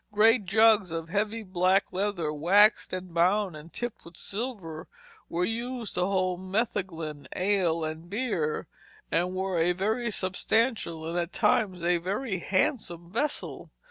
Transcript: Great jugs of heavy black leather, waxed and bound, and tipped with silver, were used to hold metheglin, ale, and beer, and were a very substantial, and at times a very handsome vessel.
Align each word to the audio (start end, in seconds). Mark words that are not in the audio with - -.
Great 0.11 0.47
jugs 0.47 0.89
of 0.89 1.09
heavy 1.09 1.43
black 1.43 1.85
leather, 1.91 2.33
waxed 2.33 2.91
and 2.91 3.13
bound, 3.13 3.55
and 3.55 3.71
tipped 3.71 4.03
with 4.03 4.17
silver, 4.17 4.87
were 5.29 5.45
used 5.45 5.93
to 5.93 6.01
hold 6.03 6.39
metheglin, 6.39 7.27
ale, 7.35 7.83
and 7.85 8.09
beer, 8.09 8.65
and 9.11 9.35
were 9.35 9.59
a 9.59 9.73
very 9.73 10.09
substantial, 10.09 11.07
and 11.07 11.19
at 11.19 11.31
times 11.31 11.83
a 11.83 11.99
very 11.99 12.39
handsome 12.39 13.11
vessel. 13.11 13.69